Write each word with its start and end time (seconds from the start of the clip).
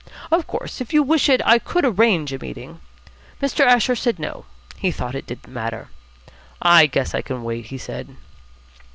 Of 0.31 0.47
course, 0.47 0.81
if 0.81 0.93
you 0.93 1.03
wish 1.03 1.29
it, 1.29 1.43
I 1.45 1.59
could 1.59 1.85
arrange 1.85 2.33
a 2.33 2.39
meeting" 2.39 2.79
Mr. 3.39 3.63
Asher 3.63 3.95
said 3.95 4.17
no, 4.17 4.45
he 4.77 4.89
thought 4.89 5.13
it 5.13 5.27
didn't 5.27 5.53
matter. 5.53 5.89
"I 6.59 6.87
guess 6.87 7.13
I 7.13 7.21
can 7.21 7.43
wait," 7.43 7.67
he 7.67 7.77
said. 7.77 8.15